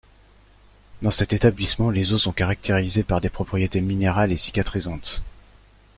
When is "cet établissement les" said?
1.11-2.11